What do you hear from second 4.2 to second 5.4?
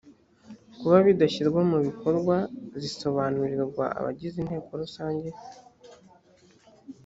inteko rusange